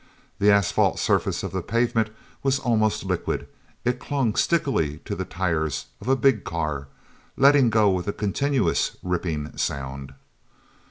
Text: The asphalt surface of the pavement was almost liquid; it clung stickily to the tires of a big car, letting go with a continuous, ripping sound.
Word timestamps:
The 0.39 0.49
asphalt 0.49 0.97
surface 0.97 1.43
of 1.43 1.51
the 1.51 1.61
pavement 1.61 2.09
was 2.41 2.57
almost 2.57 3.03
liquid; 3.05 3.47
it 3.85 3.99
clung 3.99 4.33
stickily 4.33 4.97
to 5.05 5.13
the 5.13 5.25
tires 5.25 5.85
of 6.01 6.07
a 6.07 6.15
big 6.15 6.43
car, 6.43 6.87
letting 7.37 7.69
go 7.69 7.91
with 7.91 8.07
a 8.07 8.11
continuous, 8.11 8.97
ripping 9.03 9.55
sound. 9.59 10.15